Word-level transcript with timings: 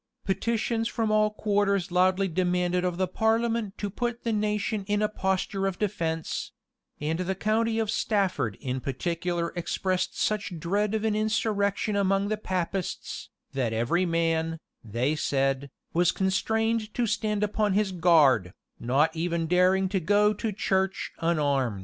[]Petitions 0.25 0.87
from 0.87 1.11
all 1.11 1.29
quarters 1.29 1.91
loudly 1.91 2.27
demanded 2.27 2.83
of 2.83 2.97
the 2.97 3.07
parliament 3.07 3.77
to 3.77 3.87
put 3.87 4.23
the 4.23 4.33
nation 4.33 4.83
in 4.87 4.99
a 4.99 5.07
posture 5.07 5.67
of 5.67 5.77
defence; 5.77 6.53
and 6.99 7.19
the 7.19 7.35
county 7.35 7.77
of 7.77 7.91
Stafford 7.91 8.57
in 8.59 8.79
particular 8.81 9.53
expressed 9.55 10.19
such 10.19 10.57
dread 10.59 10.95
of 10.95 11.05
an 11.05 11.15
insurrection 11.15 11.95
among 11.95 12.29
the 12.29 12.37
Papists, 12.37 13.29
that 13.53 13.73
every 13.73 14.07
man, 14.07 14.59
they 14.83 15.15
said, 15.15 15.69
was 15.93 16.11
constrained 16.11 16.91
to 16.95 17.05
stand 17.05 17.43
upon 17.43 17.73
his 17.73 17.91
guard, 17.91 18.53
not 18.79 19.15
even 19.15 19.45
daring 19.45 19.87
to 19.89 19.99
go 19.99 20.33
to 20.33 20.51
church 20.51 21.11
unarmed. 21.19 21.79